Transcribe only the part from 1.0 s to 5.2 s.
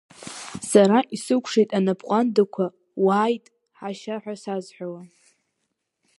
исыкәшеит анапҟәандақәа, уааит, ҳашьа, ҳәа сазҳәауа!